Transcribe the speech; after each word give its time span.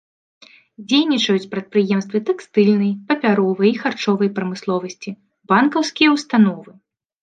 Дзейнічаюць 0.93 1.49
прадпрыемствы 1.51 2.17
тэкстыльнай, 2.31 2.91
папяровай 3.13 3.69
і 3.75 3.77
харчовай 3.85 4.29
прамысловасці, 4.41 5.09
банкаўскія 5.57 6.09
ўстановы. 6.21 6.71